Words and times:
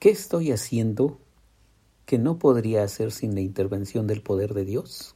¿Qué 0.00 0.08
estoy 0.08 0.50
haciendo 0.50 1.20
que 2.06 2.16
no 2.16 2.38
podría 2.38 2.84
hacer 2.84 3.12
sin 3.12 3.34
la 3.34 3.42
intervención 3.42 4.06
del 4.06 4.22
poder 4.22 4.54
de 4.54 4.64
Dios? 4.64 5.14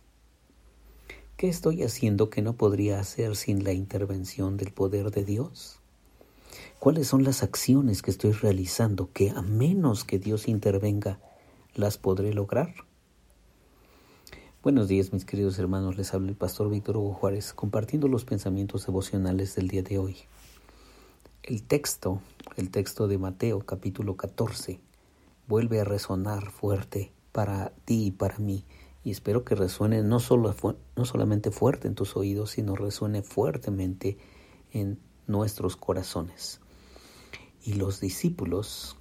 ¿Qué 1.38 1.48
estoy 1.48 1.82
haciendo 1.84 2.28
que 2.28 2.42
no 2.42 2.52
podría 2.58 3.00
hacer 3.00 3.34
sin 3.34 3.64
la 3.64 3.72
intervención 3.72 4.58
del 4.58 4.74
poder 4.74 5.10
de 5.10 5.24
Dios? 5.24 5.80
¿Cuáles 6.80 7.08
son 7.08 7.24
las 7.24 7.42
acciones 7.42 8.02
que 8.02 8.10
estoy 8.10 8.32
realizando 8.32 9.10
que 9.10 9.30
a 9.30 9.40
menos 9.40 10.04
que 10.04 10.18
Dios 10.18 10.48
intervenga 10.48 11.18
las 11.74 11.96
podré 11.96 12.34
lograr? 12.34 12.74
Buenos 14.62 14.86
días 14.86 15.14
mis 15.14 15.24
queridos 15.24 15.58
hermanos, 15.58 15.96
les 15.96 16.12
habla 16.12 16.28
el 16.28 16.36
pastor 16.36 16.68
Víctor 16.68 16.98
Hugo 16.98 17.14
Juárez 17.14 17.54
compartiendo 17.54 18.06
los 18.06 18.26
pensamientos 18.26 18.84
devocionales 18.84 19.54
del 19.54 19.68
día 19.68 19.82
de 19.82 19.96
hoy. 19.96 20.16
El 21.46 21.62
texto, 21.62 22.22
el 22.56 22.70
texto 22.70 23.06
de 23.06 23.18
Mateo 23.18 23.60
capítulo 23.60 24.16
14, 24.16 24.80
vuelve 25.46 25.78
a 25.78 25.84
resonar 25.84 26.50
fuerte 26.50 27.12
para 27.32 27.74
ti 27.84 28.06
y 28.06 28.10
para 28.12 28.38
mí 28.38 28.64
y 29.02 29.10
espero 29.10 29.44
que 29.44 29.54
resuene 29.54 30.02
no, 30.02 30.20
solo, 30.20 30.56
no 30.96 31.04
solamente 31.04 31.50
fuerte 31.50 31.86
en 31.86 31.94
tus 31.94 32.16
oídos, 32.16 32.52
sino 32.52 32.76
resuene 32.76 33.20
fuertemente 33.20 34.16
en 34.72 34.98
nuestros 35.26 35.76
corazones. 35.76 36.62
Y 37.62 37.74
los 37.74 38.00
discípulos, 38.00 38.96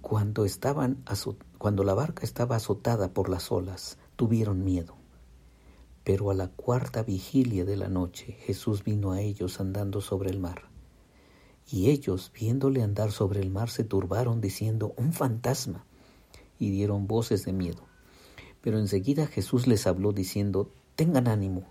cuando, 0.00 0.46
estaban 0.46 1.04
cuando 1.58 1.84
la 1.84 1.92
barca 1.92 2.24
estaba 2.24 2.56
azotada 2.56 3.12
por 3.12 3.28
las 3.28 3.52
olas, 3.52 3.98
tuvieron 4.16 4.64
miedo. 4.64 4.96
Pero 6.02 6.30
a 6.30 6.34
la 6.34 6.48
cuarta 6.48 7.02
vigilia 7.02 7.66
de 7.66 7.76
la 7.76 7.90
noche 7.90 8.38
Jesús 8.40 8.84
vino 8.84 9.12
a 9.12 9.20
ellos 9.20 9.60
andando 9.60 10.00
sobre 10.00 10.30
el 10.30 10.40
mar. 10.40 10.77
Y 11.70 11.90
ellos, 11.90 12.32
viéndole 12.34 12.82
andar 12.82 13.12
sobre 13.12 13.40
el 13.40 13.50
mar, 13.50 13.68
se 13.68 13.84
turbaron 13.84 14.40
diciendo, 14.40 14.94
un 14.96 15.12
fantasma, 15.12 15.84
y 16.58 16.70
dieron 16.70 17.06
voces 17.06 17.44
de 17.44 17.52
miedo. 17.52 17.82
Pero 18.62 18.78
enseguida 18.78 19.26
Jesús 19.26 19.66
les 19.66 19.86
habló 19.86 20.12
diciendo, 20.12 20.70
tengan 20.96 21.28
ánimo, 21.28 21.64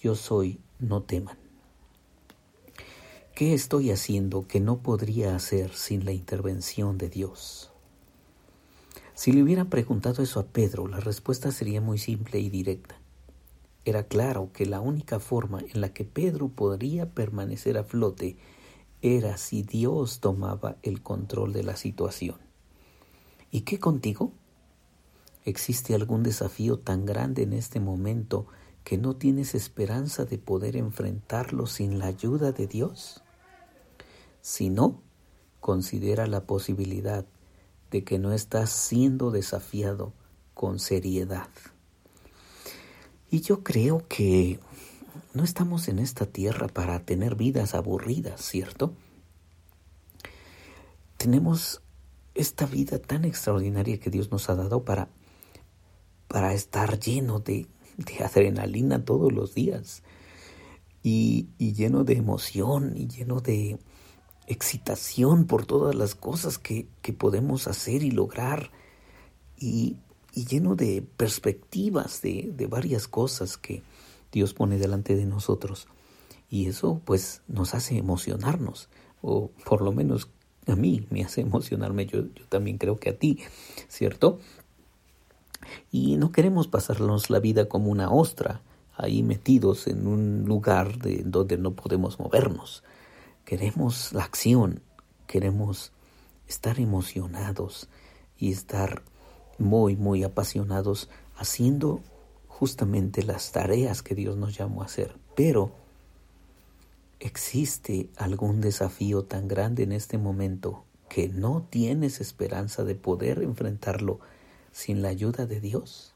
yo 0.00 0.14
soy, 0.14 0.60
no 0.78 1.02
teman. 1.02 1.36
¿Qué 3.34 3.54
estoy 3.54 3.90
haciendo 3.90 4.46
que 4.46 4.60
no 4.60 4.78
podría 4.78 5.34
hacer 5.34 5.72
sin 5.74 6.04
la 6.04 6.12
intervención 6.12 6.98
de 6.98 7.08
Dios? 7.08 7.70
Si 9.14 9.32
le 9.32 9.42
hubieran 9.42 9.68
preguntado 9.68 10.22
eso 10.22 10.40
a 10.40 10.46
Pedro, 10.46 10.86
la 10.86 11.00
respuesta 11.00 11.50
sería 11.50 11.80
muy 11.80 11.98
simple 11.98 12.38
y 12.40 12.50
directa. 12.50 12.96
Era 13.84 14.04
claro 14.04 14.50
que 14.52 14.66
la 14.66 14.80
única 14.80 15.18
forma 15.18 15.60
en 15.60 15.80
la 15.80 15.92
que 15.92 16.04
Pedro 16.04 16.48
podría 16.48 17.10
permanecer 17.10 17.78
a 17.78 17.84
flote 17.84 18.36
era 19.02 19.36
si 19.36 19.62
Dios 19.62 20.20
tomaba 20.20 20.76
el 20.82 21.02
control 21.02 21.52
de 21.52 21.64
la 21.64 21.76
situación. 21.76 22.36
¿Y 23.50 23.62
qué 23.62 23.78
contigo? 23.78 24.32
¿Existe 25.44 25.94
algún 25.94 26.22
desafío 26.22 26.78
tan 26.78 27.04
grande 27.04 27.42
en 27.42 27.52
este 27.52 27.80
momento 27.80 28.46
que 28.84 28.96
no 28.98 29.16
tienes 29.16 29.54
esperanza 29.54 30.24
de 30.24 30.38
poder 30.38 30.76
enfrentarlo 30.76 31.66
sin 31.66 31.98
la 31.98 32.06
ayuda 32.06 32.52
de 32.52 32.68
Dios? 32.68 33.22
Si 34.40 34.70
no, 34.70 35.02
considera 35.60 36.26
la 36.26 36.46
posibilidad 36.46 37.26
de 37.90 38.04
que 38.04 38.18
no 38.18 38.32
estás 38.32 38.70
siendo 38.70 39.32
desafiado 39.32 40.12
con 40.54 40.78
seriedad. 40.78 41.48
Y 43.30 43.40
yo 43.40 43.64
creo 43.64 44.06
que 44.08 44.60
no 45.34 45.44
estamos 45.44 45.88
en 45.88 45.98
esta 45.98 46.26
tierra 46.26 46.68
para 46.68 47.04
tener 47.04 47.34
vidas 47.34 47.74
aburridas, 47.74 48.40
¿cierto? 48.42 48.94
Tenemos 51.16 51.82
esta 52.34 52.66
vida 52.66 52.98
tan 52.98 53.24
extraordinaria 53.24 53.98
que 54.00 54.10
Dios 54.10 54.30
nos 54.30 54.48
ha 54.48 54.54
dado 54.54 54.84
para 54.84 55.08
para 56.32 56.54
estar 56.54 56.98
lleno 56.98 57.40
de, 57.40 57.66
adrenalina 58.24 59.04
todos 59.04 59.30
los 59.32 59.54
días 59.54 60.02
y, 61.02 61.48
lleno 61.58 62.04
de 62.04 62.14
emoción 62.14 62.94
y 62.96 63.06
lleno 63.06 63.40
de 63.40 63.78
excitación 64.46 65.44
por 65.44 65.66
todas 65.66 65.94
las 65.94 66.14
cosas 66.14 66.58
que, 66.58 66.88
podemos 67.18 67.68
hacer 67.68 68.02
y 68.02 68.10
lograr 68.10 68.70
y, 69.58 69.98
lleno 70.32 70.74
de 70.74 71.02
perspectivas 71.02 72.22
de, 72.22 72.50
de 72.56 72.66
varias 72.66 73.06
cosas 73.06 73.58
que 73.58 73.82
Dios 74.32 74.54
pone 74.54 74.78
delante 74.78 75.14
de 75.14 75.26
nosotros. 75.26 75.86
Y 76.50 76.66
eso 76.66 77.00
pues 77.04 77.42
nos 77.46 77.74
hace 77.74 77.96
emocionarnos, 77.96 78.88
o 79.20 79.50
por 79.64 79.82
lo 79.82 79.92
menos 79.92 80.28
a 80.66 80.76
mí 80.76 81.06
me 81.10 81.22
hace 81.22 81.40
emocionarme, 81.40 82.06
yo, 82.06 82.22
yo 82.34 82.46
también 82.48 82.78
creo 82.78 82.98
que 82.98 83.10
a 83.10 83.18
ti, 83.18 83.38
¿cierto? 83.88 84.38
y 85.90 86.16
no 86.16 86.32
queremos 86.32 86.68
pasarnos 86.68 87.30
la 87.30 87.40
vida 87.40 87.68
como 87.68 87.90
una 87.90 88.10
ostra, 88.10 88.62
ahí 88.96 89.22
metidos 89.22 89.86
en 89.86 90.06
un 90.06 90.44
lugar 90.46 90.98
de 90.98 91.22
donde 91.24 91.58
no 91.58 91.72
podemos 91.72 92.18
movernos. 92.18 92.82
Queremos 93.44 94.12
la 94.12 94.24
acción, 94.24 94.82
queremos 95.26 95.92
estar 96.48 96.78
emocionados 96.78 97.88
y 98.38 98.52
estar 98.52 99.02
muy, 99.58 99.96
muy 99.96 100.24
apasionados 100.24 101.08
haciendo 101.36 102.00
justamente 102.62 103.24
las 103.24 103.50
tareas 103.50 104.04
que 104.04 104.14
Dios 104.14 104.36
nos 104.36 104.56
llamó 104.56 104.82
a 104.82 104.84
hacer. 104.84 105.16
Pero, 105.34 105.72
¿existe 107.18 108.08
algún 108.16 108.60
desafío 108.60 109.24
tan 109.24 109.48
grande 109.48 109.82
en 109.82 109.90
este 109.90 110.16
momento 110.16 110.84
que 111.08 111.28
no 111.28 111.66
tienes 111.68 112.20
esperanza 112.20 112.84
de 112.84 112.94
poder 112.94 113.42
enfrentarlo 113.42 114.20
sin 114.70 115.02
la 115.02 115.08
ayuda 115.08 115.44
de 115.46 115.58
Dios? 115.58 116.14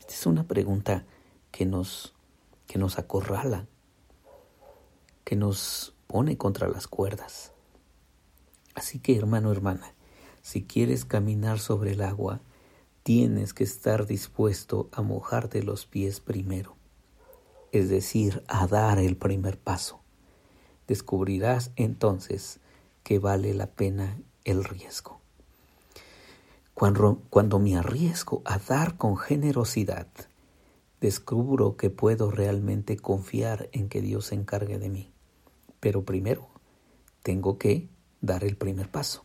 Esta 0.00 0.12
es 0.12 0.26
una 0.26 0.46
pregunta 0.46 1.06
que 1.50 1.64
nos, 1.64 2.12
que 2.66 2.78
nos 2.78 2.98
acorrala, 2.98 3.64
que 5.24 5.34
nos 5.34 5.94
pone 6.08 6.36
contra 6.36 6.68
las 6.68 6.86
cuerdas. 6.86 7.52
Así 8.74 8.98
que 8.98 9.16
hermano, 9.16 9.50
hermana, 9.50 9.94
si 10.42 10.62
quieres 10.62 11.06
caminar 11.06 11.58
sobre 11.58 11.92
el 11.92 12.02
agua, 12.02 12.42
tienes 13.08 13.54
que 13.54 13.64
estar 13.64 14.04
dispuesto 14.04 14.90
a 14.92 15.00
mojarte 15.00 15.62
los 15.62 15.86
pies 15.86 16.20
primero, 16.20 16.76
es 17.72 17.88
decir, 17.88 18.44
a 18.48 18.66
dar 18.66 18.98
el 18.98 19.16
primer 19.16 19.58
paso. 19.58 20.02
Descubrirás 20.86 21.70
entonces 21.76 22.60
que 23.04 23.18
vale 23.18 23.54
la 23.54 23.68
pena 23.68 24.20
el 24.44 24.62
riesgo. 24.62 25.22
Cuando, 26.74 27.58
me 27.58 27.78
arriesgo 27.78 28.42
a 28.44 28.58
dar 28.58 28.98
con 28.98 29.16
generosidad, 29.16 30.08
descubro 31.00 31.78
que 31.78 31.88
puedo 31.88 32.30
realmente 32.30 32.98
confiar 32.98 33.70
en 33.72 33.88
que 33.88 34.02
Dios 34.02 34.26
se 34.26 34.34
encargue 34.34 34.78
de 34.78 34.90
mí. 34.90 35.14
Pero 35.80 36.04
primero, 36.04 36.50
tengo 37.22 37.56
que 37.56 37.88
dar 38.20 38.44
el 38.44 38.58
primer 38.58 38.90
paso. 38.90 39.24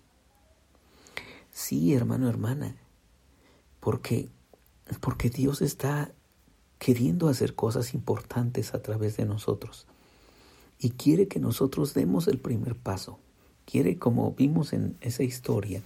Sí, 1.52 1.94
hermano, 1.94 2.30
hermana, 2.30 2.78
porque, 3.84 4.30
porque 5.02 5.30
Dios 5.30 5.62
está 5.62 6.14
queriendo 6.80 7.28
hacer 7.28 7.54
cosas 7.54 7.94
importantes 7.94 8.74
a 8.74 8.82
través 8.82 9.18
de 9.18 9.26
nosotros. 9.26 9.88
Y 10.80 10.92
quiere 10.92 11.28
que 11.28 11.42
nosotros 11.42 11.94
demos 11.94 12.30
el 12.30 12.40
primer 12.40 12.76
paso. 12.76 13.20
Quiere, 13.66 14.00
como 14.00 14.32
vimos 14.32 14.72
en 14.72 14.96
esa 15.02 15.24
historia, 15.24 15.82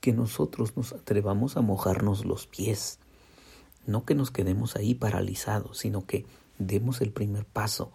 que 0.00 0.14
nosotros 0.14 0.78
nos 0.78 0.94
atrevamos 0.94 1.58
a 1.58 1.60
mojarnos 1.60 2.24
los 2.24 2.46
pies, 2.46 2.98
no 3.86 4.06
que 4.06 4.14
nos 4.14 4.30
quedemos 4.30 4.74
ahí 4.74 4.94
paralizados, 4.94 5.78
sino 5.78 6.06
que 6.06 6.24
demos 6.58 7.02
el 7.02 7.12
primer 7.12 7.44
paso, 7.44 7.92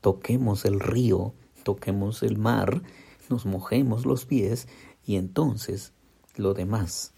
toquemos 0.00 0.64
el 0.64 0.80
río, 0.80 1.34
toquemos 1.62 2.24
el 2.24 2.36
mar, 2.36 2.82
nos 3.30 3.46
mojemos 3.46 4.06
los 4.06 4.24
pies 4.24 4.66
y 5.06 5.16
entonces 5.16 5.92
lo 6.36 6.52
demás, 6.52 7.12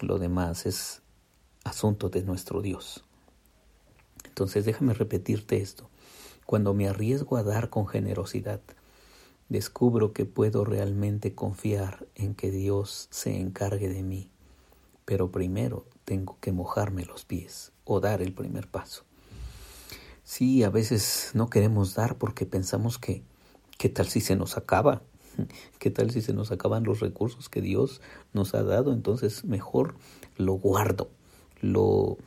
lo 0.00 0.18
demás 0.18 0.66
es 0.66 1.01
asunto 1.64 2.08
de 2.08 2.22
nuestro 2.22 2.62
Dios. 2.62 3.04
Entonces 4.24 4.64
déjame 4.64 4.94
repetirte 4.94 5.60
esto. 5.60 5.88
Cuando 6.46 6.74
me 6.74 6.88
arriesgo 6.88 7.36
a 7.36 7.42
dar 7.42 7.70
con 7.70 7.86
generosidad, 7.86 8.60
descubro 9.48 10.12
que 10.12 10.24
puedo 10.24 10.64
realmente 10.64 11.34
confiar 11.34 12.06
en 12.14 12.34
que 12.34 12.50
Dios 12.50 13.08
se 13.10 13.38
encargue 13.38 13.88
de 13.88 14.02
mí. 14.02 14.30
Pero 15.04 15.30
primero 15.30 15.86
tengo 16.04 16.38
que 16.40 16.52
mojarme 16.52 17.04
los 17.04 17.24
pies 17.24 17.72
o 17.84 18.00
dar 18.00 18.22
el 18.22 18.32
primer 18.32 18.68
paso. 18.68 19.04
Sí, 20.24 20.62
a 20.62 20.70
veces 20.70 21.32
no 21.34 21.48
queremos 21.50 21.94
dar 21.94 22.16
porque 22.16 22.46
pensamos 22.46 22.98
que, 22.98 23.22
¿qué 23.78 23.88
tal 23.88 24.08
si 24.08 24.20
se 24.20 24.36
nos 24.36 24.56
acaba? 24.56 25.02
¿Qué 25.78 25.90
tal 25.90 26.10
si 26.10 26.22
se 26.22 26.32
nos 26.32 26.52
acaban 26.52 26.84
los 26.84 27.00
recursos 27.00 27.48
que 27.48 27.60
Dios 27.60 28.00
nos 28.32 28.54
ha 28.54 28.62
dado? 28.62 28.92
Entonces 28.92 29.44
mejor 29.44 29.96
lo 30.36 30.54
guardo, 30.54 31.10
lo, 31.62 32.18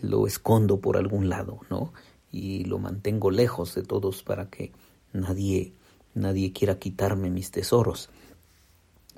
lo 0.00 0.28
escondo 0.28 0.80
por 0.80 0.96
algún 0.96 1.28
lado, 1.28 1.60
¿no? 1.68 1.92
Y 2.30 2.64
lo 2.64 2.78
mantengo 2.78 3.32
lejos 3.32 3.74
de 3.74 3.82
todos 3.82 4.22
para 4.22 4.48
que 4.48 4.72
nadie 5.12 5.74
Nadie 6.14 6.52
quiera 6.52 6.78
quitarme 6.78 7.30
mis 7.30 7.50
tesoros. 7.50 8.10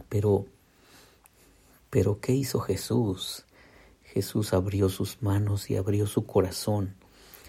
Pero, 0.08 0.46
Pero 1.90 2.20
¿qué 2.20 2.32
hizo 2.32 2.60
Jesús? 2.60 3.44
Jesús 4.02 4.52
abrió 4.52 4.88
sus 4.88 5.20
manos 5.22 5.70
y 5.70 5.76
abrió 5.76 6.06
su 6.06 6.24
corazón. 6.24 6.94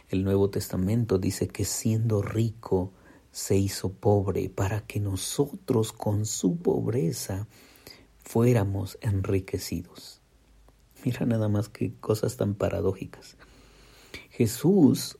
El 0.09 0.23
Nuevo 0.23 0.49
Testamento 0.49 1.19
dice 1.19 1.47
que 1.47 1.63
siendo 1.63 2.21
rico 2.23 2.91
se 3.31 3.55
hizo 3.55 3.91
pobre 3.91 4.49
para 4.49 4.81
que 4.81 4.99
nosotros 4.99 5.91
con 5.91 6.25
su 6.25 6.57
pobreza 6.57 7.47
fuéramos 8.17 8.97
enriquecidos. 9.01 10.21
Mira 11.05 11.27
nada 11.27 11.49
más 11.49 11.69
que 11.69 11.93
cosas 11.99 12.35
tan 12.35 12.55
paradójicas. 12.55 13.37
Jesús, 14.31 15.19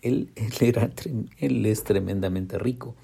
él, 0.00 0.32
era, 0.60 0.90
él 1.36 1.66
es 1.66 1.84
tremendamente 1.84 2.58
rico. 2.58 2.96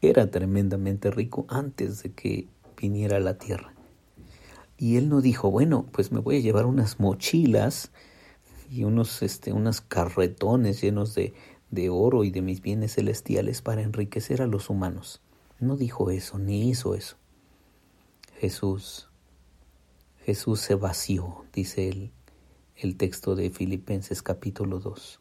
Era 0.00 0.30
tremendamente 0.30 1.10
rico 1.10 1.44
antes 1.48 2.04
de 2.04 2.12
que 2.12 2.48
viniera 2.80 3.16
a 3.16 3.20
la 3.20 3.38
tierra. 3.38 3.74
Y 4.78 4.98
él 4.98 5.08
no 5.08 5.20
dijo, 5.20 5.50
bueno, 5.50 5.86
pues 5.90 6.12
me 6.12 6.20
voy 6.20 6.36
a 6.36 6.40
llevar 6.40 6.64
unas 6.64 7.00
mochilas 7.00 7.90
y 8.70 8.84
unos, 8.84 9.20
este, 9.22 9.52
carretones 9.88 10.80
llenos 10.80 11.16
de, 11.16 11.34
de 11.72 11.90
oro 11.90 12.22
y 12.22 12.30
de 12.30 12.42
mis 12.42 12.62
bienes 12.62 12.94
celestiales 12.94 13.62
para 13.62 13.82
enriquecer 13.82 14.42
a 14.42 14.46
los 14.46 14.70
humanos. 14.70 15.22
No 15.58 15.76
dijo 15.76 16.10
eso, 16.10 16.38
ni 16.38 16.68
hizo 16.68 16.94
eso. 16.94 17.16
Jesús, 18.38 19.08
Jesús 20.26 20.58
se 20.58 20.74
vació, 20.74 21.44
dice 21.52 21.88
el, 21.88 22.10
el 22.74 22.96
texto 22.96 23.36
de 23.36 23.48
Filipenses 23.48 24.22
capítulo 24.24 24.80
2. 24.80 25.20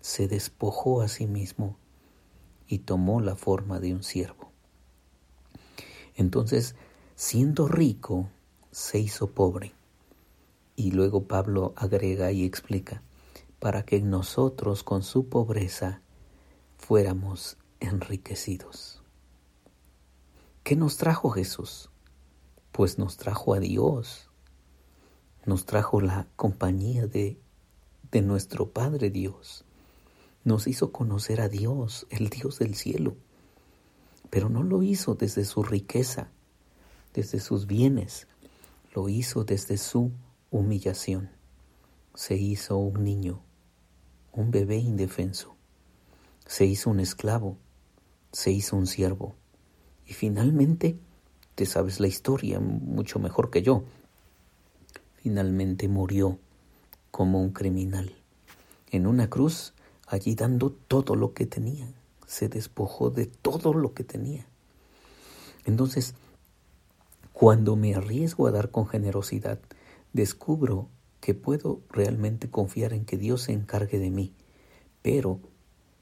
Se 0.00 0.28
despojó 0.28 1.02
a 1.02 1.08
sí 1.08 1.26
mismo 1.26 1.76
y 2.68 2.78
tomó 2.78 3.20
la 3.20 3.34
forma 3.34 3.80
de 3.80 3.92
un 3.92 4.04
siervo. 4.04 4.52
Entonces, 6.14 6.76
siendo 7.16 7.66
rico, 7.66 8.30
se 8.70 9.00
hizo 9.00 9.32
pobre. 9.32 9.74
Y 10.76 10.92
luego 10.92 11.24
Pablo 11.24 11.72
agrega 11.74 12.30
y 12.30 12.44
explica, 12.44 13.02
para 13.58 13.84
que 13.84 14.00
nosotros 14.02 14.84
con 14.84 15.02
su 15.02 15.28
pobreza 15.28 16.00
fuéramos 16.78 17.56
enriquecidos. 17.80 19.02
¿Qué 20.62 20.76
nos 20.76 20.96
trajo 20.96 21.30
Jesús? 21.30 21.90
Pues 22.70 22.98
nos 22.98 23.16
trajo 23.16 23.54
a 23.54 23.58
Dios, 23.58 24.30
nos 25.46 25.66
trajo 25.66 26.00
la 26.00 26.26
compañía 26.36 27.06
de, 27.06 27.38
de 28.10 28.22
nuestro 28.22 28.70
Padre 28.70 29.10
Dios, 29.10 29.64
nos 30.44 30.66
hizo 30.66 30.92
conocer 30.92 31.40
a 31.40 31.48
Dios, 31.48 32.06
el 32.10 32.28
Dios 32.28 32.58
del 32.58 32.74
cielo, 32.74 33.16
pero 34.30 34.48
no 34.48 34.62
lo 34.62 34.82
hizo 34.82 35.14
desde 35.14 35.44
su 35.44 35.62
riqueza, 35.62 36.28
desde 37.14 37.40
sus 37.40 37.66
bienes, 37.66 38.26
lo 38.94 39.08
hizo 39.08 39.44
desde 39.44 39.78
su 39.78 40.12
humillación. 40.50 41.30
Se 42.14 42.36
hizo 42.36 42.76
un 42.76 43.04
niño, 43.04 43.40
un 44.32 44.50
bebé 44.50 44.76
indefenso. 44.76 45.56
Se 46.46 46.66
hizo 46.66 46.90
un 46.90 47.00
esclavo, 47.00 47.56
se 48.32 48.50
hizo 48.50 48.76
un 48.76 48.86
siervo. 48.86 49.34
Y 50.06 50.12
finalmente, 50.12 50.98
te 51.54 51.66
sabes 51.66 52.00
la 52.00 52.06
historia 52.06 52.60
mucho 52.60 53.18
mejor 53.18 53.50
que 53.50 53.62
yo, 53.62 53.84
finalmente 55.24 55.88
murió 55.88 56.38
como 57.10 57.40
un 57.40 57.52
criminal. 57.52 58.14
En 58.90 59.06
una 59.06 59.30
cruz, 59.30 59.72
allí 60.06 60.34
dando 60.34 60.70
todo 60.70 61.16
lo 61.16 61.32
que 61.32 61.46
tenía. 61.46 61.88
Se 62.26 62.50
despojó 62.50 63.08
de 63.08 63.24
todo 63.24 63.72
lo 63.72 63.94
que 63.94 64.04
tenía. 64.04 64.44
Entonces, 65.64 66.14
cuando 67.32 67.74
me 67.74 67.94
arriesgo 67.94 68.46
a 68.46 68.50
dar 68.50 68.70
con 68.70 68.86
generosidad, 68.86 69.58
descubro 70.12 70.88
que 71.22 71.32
puedo 71.32 71.80
realmente 71.88 72.50
confiar 72.50 72.92
en 72.92 73.06
que 73.06 73.16
Dios 73.16 73.44
se 73.44 73.52
encargue 73.52 73.98
de 73.98 74.10
mí, 74.10 74.34
pero 75.00 75.40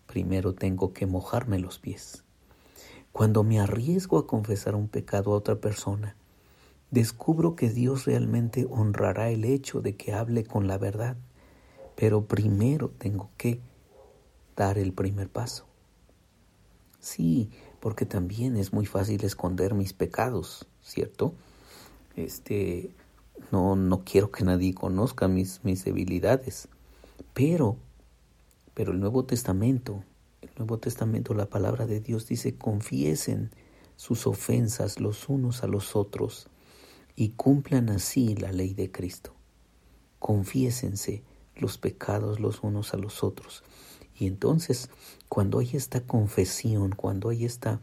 primero 0.08 0.52
tengo 0.52 0.92
que 0.92 1.06
mojarme 1.06 1.60
los 1.60 1.78
pies. 1.78 2.24
Cuando 3.12 3.44
me 3.44 3.60
arriesgo 3.60 4.18
a 4.18 4.26
confesar 4.26 4.74
un 4.74 4.88
pecado 4.88 5.32
a 5.32 5.36
otra 5.36 5.60
persona, 5.60 6.16
descubro 6.92 7.56
que 7.56 7.70
Dios 7.70 8.04
realmente 8.04 8.66
honrará 8.70 9.30
el 9.30 9.46
hecho 9.46 9.80
de 9.80 9.96
que 9.96 10.12
hable 10.12 10.44
con 10.44 10.68
la 10.68 10.76
verdad, 10.76 11.16
pero 11.96 12.26
primero 12.26 12.90
tengo 12.90 13.30
que 13.38 13.60
dar 14.56 14.76
el 14.76 14.92
primer 14.92 15.30
paso. 15.30 15.64
Sí, 17.00 17.50
porque 17.80 18.04
también 18.04 18.56
es 18.56 18.74
muy 18.74 18.84
fácil 18.84 19.24
esconder 19.24 19.74
mis 19.74 19.94
pecados, 19.94 20.66
¿cierto? 20.82 21.32
Este, 22.14 22.90
no, 23.50 23.74
no 23.74 24.04
quiero 24.04 24.30
que 24.30 24.44
nadie 24.44 24.74
conozca 24.74 25.28
mis, 25.28 25.64
mis 25.64 25.84
debilidades, 25.84 26.68
pero, 27.32 27.78
pero 28.74 28.92
el 28.92 29.00
Nuevo 29.00 29.24
Testamento, 29.24 30.04
el 30.42 30.50
Nuevo 30.58 30.78
Testamento, 30.78 31.32
la 31.32 31.46
palabra 31.46 31.86
de 31.86 32.00
Dios 32.00 32.28
dice, 32.28 32.54
confiesen 32.54 33.50
sus 33.96 34.26
ofensas 34.26 35.00
los 35.00 35.30
unos 35.30 35.62
a 35.62 35.66
los 35.66 35.96
otros 35.96 36.50
y 37.22 37.28
cumplan 37.28 37.88
así 37.88 38.34
la 38.34 38.50
ley 38.50 38.74
de 38.74 38.90
Cristo. 38.90 39.32
Confiésense 40.18 41.22
los 41.54 41.78
pecados 41.78 42.40
los 42.40 42.64
unos 42.64 42.94
a 42.94 42.96
los 42.96 43.22
otros. 43.22 43.62
Y 44.18 44.26
entonces, 44.26 44.90
cuando 45.28 45.60
hay 45.60 45.70
esta 45.74 46.00
confesión, 46.00 46.90
cuando 46.96 47.28
hay 47.28 47.44
esta, 47.44 47.78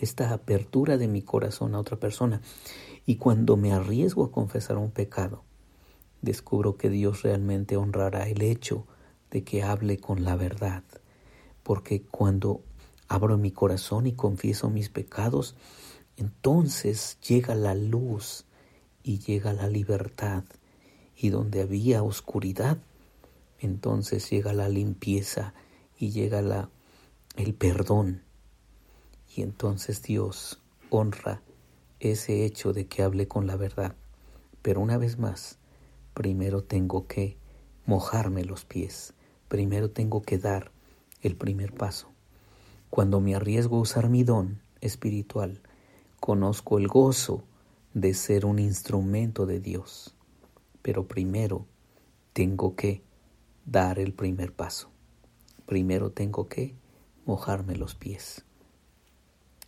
esta 0.00 0.32
apertura 0.32 0.96
de 0.96 1.06
mi 1.06 1.22
corazón 1.22 1.76
a 1.76 1.78
otra 1.78 2.00
persona, 2.00 2.42
y 3.06 3.14
cuando 3.14 3.56
me 3.56 3.72
arriesgo 3.72 4.24
a 4.24 4.32
confesar 4.32 4.76
un 4.76 4.90
pecado, 4.90 5.44
descubro 6.20 6.76
que 6.76 6.90
Dios 6.90 7.22
realmente 7.22 7.76
honrará 7.76 8.28
el 8.28 8.42
hecho 8.42 8.88
de 9.30 9.44
que 9.44 9.62
hable 9.62 9.98
con 9.98 10.24
la 10.24 10.34
verdad. 10.34 10.82
Porque 11.62 12.02
cuando 12.02 12.60
abro 13.06 13.38
mi 13.38 13.52
corazón 13.52 14.08
y 14.08 14.14
confieso 14.14 14.68
mis 14.68 14.88
pecados, 14.88 15.54
entonces 16.16 17.18
llega 17.20 17.54
la 17.54 17.74
luz 17.74 18.44
y 19.02 19.18
llega 19.18 19.52
la 19.52 19.68
libertad. 19.68 20.44
Y 21.18 21.30
donde 21.30 21.62
había 21.62 22.02
oscuridad, 22.02 22.78
entonces 23.58 24.28
llega 24.28 24.52
la 24.52 24.68
limpieza 24.68 25.54
y 25.98 26.10
llega 26.10 26.42
la, 26.42 26.68
el 27.36 27.54
perdón. 27.54 28.22
Y 29.34 29.42
entonces 29.42 30.02
Dios 30.02 30.60
honra 30.90 31.40
ese 32.00 32.44
hecho 32.44 32.72
de 32.72 32.86
que 32.86 33.02
hable 33.02 33.28
con 33.28 33.46
la 33.46 33.56
verdad. 33.56 33.94
Pero 34.62 34.80
una 34.80 34.98
vez 34.98 35.18
más, 35.18 35.58
primero 36.12 36.62
tengo 36.64 37.06
que 37.06 37.36
mojarme 37.86 38.44
los 38.44 38.64
pies, 38.64 39.14
primero 39.48 39.90
tengo 39.90 40.22
que 40.22 40.38
dar 40.38 40.70
el 41.22 41.36
primer 41.36 41.72
paso. 41.72 42.08
Cuando 42.90 43.20
me 43.20 43.34
arriesgo 43.34 43.76
a 43.76 43.80
usar 43.80 44.08
mi 44.08 44.22
don 44.22 44.60
espiritual, 44.80 45.60
conozco 46.20 46.78
el 46.78 46.88
gozo 46.88 47.44
de 47.94 48.14
ser 48.14 48.46
un 48.46 48.58
instrumento 48.58 49.46
de 49.46 49.60
Dios. 49.60 50.14
Pero 50.82 51.06
primero 51.06 51.66
tengo 52.32 52.76
que 52.76 53.02
dar 53.64 53.98
el 53.98 54.12
primer 54.12 54.52
paso. 54.52 54.90
Primero 55.66 56.10
tengo 56.10 56.48
que 56.48 56.74
mojarme 57.24 57.76
los 57.76 57.94
pies. 57.94 58.44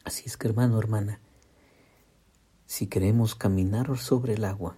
Así 0.04 0.24
es 0.26 0.36
que 0.36 0.48
hermano, 0.48 0.78
hermana, 0.78 1.20
si 2.66 2.86
queremos 2.86 3.34
caminar 3.34 3.96
sobre 3.98 4.34
el 4.34 4.44
agua, 4.44 4.76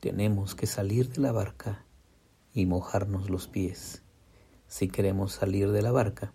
tenemos 0.00 0.54
que 0.54 0.66
salir 0.66 1.08
de 1.08 1.20
la 1.20 1.32
barca 1.32 1.84
y 2.52 2.66
mojarnos 2.66 3.30
los 3.30 3.48
pies. 3.48 4.02
Si 4.68 4.88
queremos 4.88 5.32
salir 5.32 5.72
de 5.72 5.82
la 5.82 5.92
barca, 5.92 6.32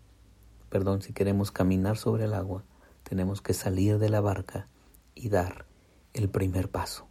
perdón, 0.69 1.01
si 1.01 1.13
queremos 1.13 1.51
caminar 1.51 1.97
sobre 1.97 2.25
el 2.25 2.33
agua, 2.33 2.63
tenemos 3.09 3.41
que 3.41 3.55
salir 3.55 3.97
de 3.97 4.07
la 4.07 4.21
barca 4.21 4.67
y 5.15 5.29
dar 5.29 5.65
el 6.13 6.29
primer 6.29 6.69
paso. 6.69 7.07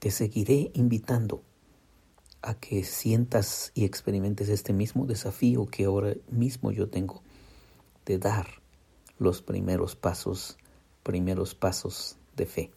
Te 0.00 0.10
seguiré 0.10 0.72
invitando 0.74 1.44
a 2.42 2.54
que 2.54 2.82
sientas 2.82 3.70
y 3.74 3.84
experimentes 3.84 4.48
este 4.48 4.72
mismo 4.72 5.06
desafío 5.06 5.66
que 5.66 5.84
ahora 5.84 6.14
mismo 6.30 6.72
yo 6.72 6.88
tengo 6.88 7.22
de 8.06 8.18
dar 8.18 8.60
los 9.18 9.40
primeros 9.40 9.94
pasos, 9.94 10.58
primeros 11.04 11.54
pasos 11.54 12.16
de 12.34 12.46
fe. 12.46 12.72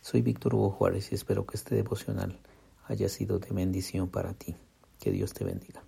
Soy 0.00 0.22
Víctor 0.22 0.54
Hugo 0.54 0.70
Juárez 0.70 1.12
y 1.12 1.16
espero 1.16 1.44
que 1.44 1.58
este 1.58 1.74
devocional 1.74 2.38
haya 2.86 3.10
sido 3.10 3.38
de 3.40 3.50
bendición 3.50 4.08
para 4.08 4.32
ti. 4.32 4.56
Que 4.98 5.10
Dios 5.10 5.34
te 5.34 5.44
bendiga. 5.44 5.82